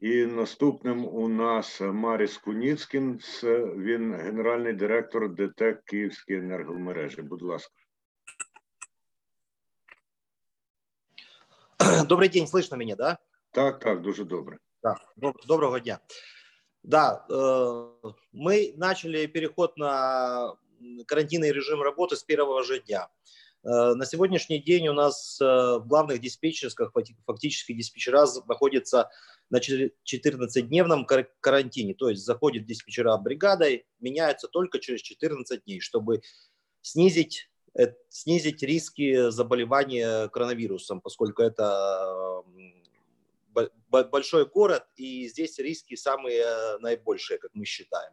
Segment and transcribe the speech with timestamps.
[0.00, 3.20] І наступним у нас Маріс Куніцькін,
[3.76, 7.22] він генеральний директор ДТЕК Київські енергомережі.
[7.22, 7.74] Будь ласка.
[12.08, 13.18] Добрый день, слышно меня, да?
[13.50, 14.58] Так, так, дуже добре.
[14.82, 14.96] Да,
[15.46, 16.00] доброго дня.
[16.82, 20.54] Да, э, мы начали переход на
[21.06, 23.08] карантинный режим работы с первого же дня.
[23.64, 26.92] Э, на сегодняшний день у нас э, в главных диспетчерских
[27.26, 29.10] фактически диспетчера находятся
[29.50, 31.06] на 14-дневном
[31.40, 36.22] карантине, то есть заходит диспетчера бригадой, меняются только через 14 дней, чтобы
[36.82, 37.50] снизить
[38.08, 42.42] снизить риски заболевания коронавирусом, поскольку это
[43.88, 48.12] большой город, и здесь риски самые наибольшие, как мы считаем.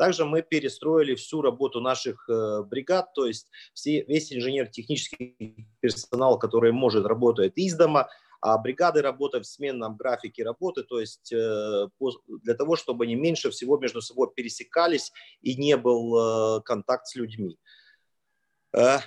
[0.00, 6.72] Также мы перестроили всю работу наших э, бригад, то есть все, весь инженер-технический персонал, который
[6.72, 8.08] может, работает из дома,
[8.40, 11.88] а бригады работают в сменном графике работы, то есть э,
[12.26, 17.14] для того, чтобы они меньше всего между собой пересекались и не был э, контакт с
[17.16, 17.58] людьми.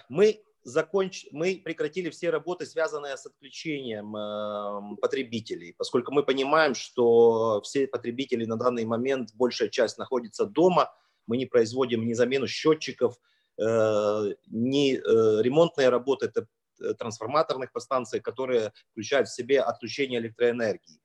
[0.10, 1.28] Мы законч...
[1.32, 8.46] мы прекратили все работы, связанные с отключением э, потребителей, поскольку мы понимаем, что все потребители
[8.46, 10.94] на данный момент, большая часть находится дома,
[11.28, 13.18] мы не производим ни замену счетчиков,
[13.58, 16.48] э, ни э, ремонтные работы, это
[16.82, 21.00] э, трансформаторных подстанций, которые включают в себе отключение электроэнергии.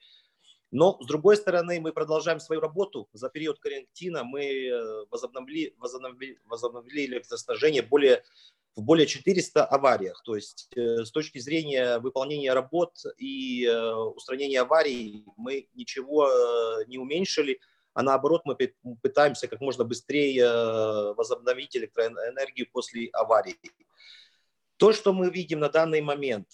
[0.70, 3.08] Но, с другой стороны, мы продолжаем свою работу.
[3.12, 8.22] За период карантина мы э, возобновили, возобновили, возобновили электроснабжение более
[8.76, 10.22] в более 400 авариях.
[10.24, 16.30] То есть э, с точки зрения выполнения работ и э, устранения аварий мы ничего
[16.86, 17.60] не уменьшили,
[17.94, 18.56] а наоборот мы
[19.02, 23.56] пытаемся как можно быстрее возобновить электроэнергию после аварии.
[24.76, 26.46] То, что мы видим на данный момент,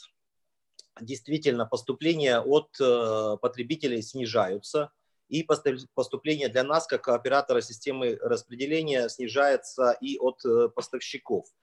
[1.00, 2.70] действительно поступления от
[3.41, 4.91] потребителей снижаются,
[5.28, 5.47] и
[5.95, 10.42] поступление для нас, как оператора системы распределения, снижается и от
[10.75, 11.47] поставщиков–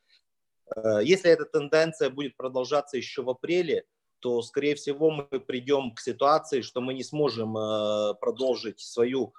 [0.76, 3.86] Э, если эта тенденция будет продолжаться еще в апреле,
[4.20, 9.34] то, скорее всего, мы придем к ситуации, что мы не сможем э, продолжить свою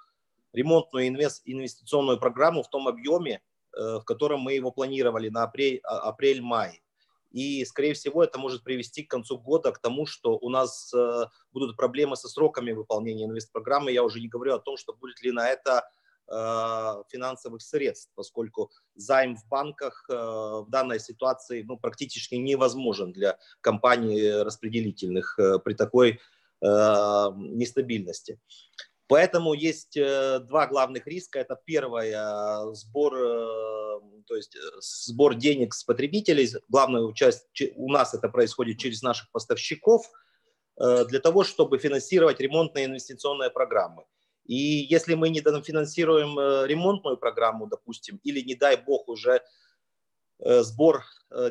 [0.51, 3.41] ремонтную инвестиционную программу в том объеме,
[3.75, 6.82] э, в котором мы его планировали на а, апрель-май.
[7.33, 10.93] И, скорее всего, это может привести к концу года к тому, что у нас
[11.51, 13.91] будут проблемы со сроками выполнения инвестпрограммы.
[13.91, 15.83] Я уже не говорю о том, что будет ли на это
[16.31, 23.37] Э, финансовых средств, поскольку займ в банках э, в данной ситуации ну, практически невозможен для
[23.59, 26.19] компаний распределительных э, при такой
[26.61, 28.39] нестабильности.
[29.07, 31.39] Поэтому есть два главных риска.
[31.39, 33.13] Это первое сбор,
[34.25, 36.49] то есть сбор денег с потребителей.
[36.69, 40.09] Главная часть у нас это происходит через наших поставщиков
[40.77, 44.05] для того, чтобы финансировать ремонтные инвестиционные программы.
[44.45, 49.41] И если мы не дофинансируем э, ремонтную программу, допустим, или, не дай бог, уже
[50.39, 51.01] э, сбор э,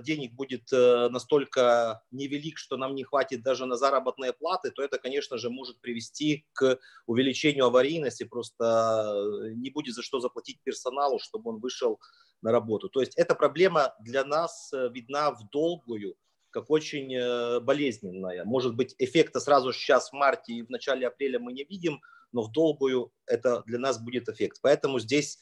[0.02, 5.38] денег будет настолько невелик, что нам не хватит даже на заработные платы, то это, конечно
[5.38, 9.14] же, может привести к увеличению аварийности, просто
[9.56, 12.00] не будет за что заплатить персоналу, чтобы он вышел
[12.42, 12.88] на работу.
[12.88, 16.16] То есть эта проблема для нас видна в долгую,
[16.50, 18.44] как очень болезненная.
[18.44, 22.00] Может быть, эффекта сразу сейчас в марте и в начале апреля мы не видим,
[22.30, 24.58] но в долгую это для нас будет эффект.
[24.62, 25.38] Поэтому здесь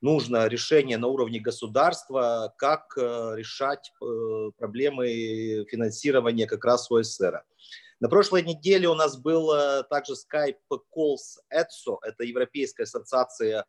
[0.00, 7.42] нужно решение на уровне государства, как э, решать э, проблемы финансирования как раз ОСР.
[8.00, 13.64] На прошлой неделе у нас был э, также Skype call с ETSO, это Европейская ассоциация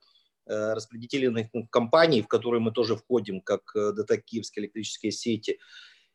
[0.45, 5.59] распределительных компаний, в которую мы тоже входим, как ДТ Киевские электрические сети.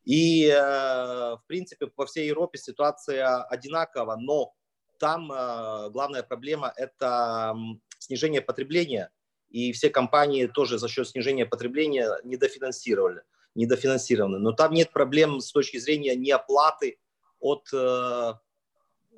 [0.04, 4.52] И, в принципе, по всей Европе ситуация одинакова, но
[4.98, 7.54] там главная проблема– это
[8.00, 9.12] снижение потребления,
[9.54, 13.22] и все компании тоже за счет снижения потребления недофинансировали,
[13.54, 14.40] недофинансированы.
[14.40, 16.98] Но там нет проблем с точки зрения неоплаты
[17.38, 18.32] от э,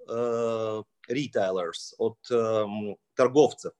[0.06, 0.82] э,
[1.98, 2.66] от э,
[3.14, 3.72] торговцев.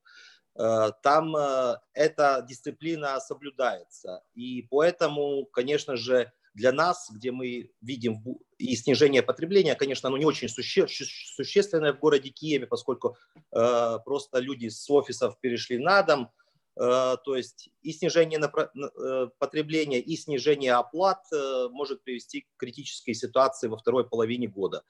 [0.55, 4.23] Там э, эта дисциплина соблюдается.
[4.35, 8.25] И поэтому, конечно же, для нас, где мы видим
[8.57, 13.19] и снижение потребления, конечно, оно не очень суще, существенное в городе Киеве, поскольку
[13.53, 16.31] э, просто люди с офисов перешли на дом,
[16.76, 23.14] то есть и снижение на, э, потребления, и снижение оплат э, может привести к критической
[23.14, 24.84] ситуации во второй половине года.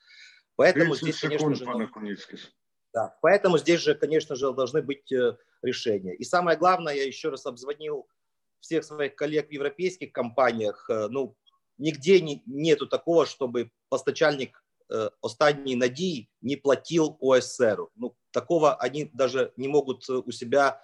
[0.56, 1.66] Поэтому здесь, конечно же,
[2.94, 6.14] да, поэтому здесь же, конечно же, должны быть э, решения.
[6.14, 8.08] И самое главное, я еще раз обзвонил
[8.60, 11.36] всех своих коллег в европейских компаниях, э, ну,
[11.78, 17.88] нигде не, нету такого, чтобы постачальник э, останній надії не платил ОСР.
[17.96, 20.82] Ну, такого они даже не могут у себя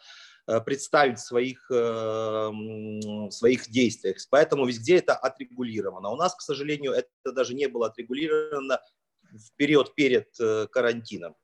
[0.60, 4.16] представить в своих, в своих действиях.
[4.30, 6.10] Поэтому везде это отрегулировано.
[6.10, 8.80] У нас, к сожалению, это даже не было отрегулировано
[9.22, 10.28] в период перед
[10.70, 11.34] карантином.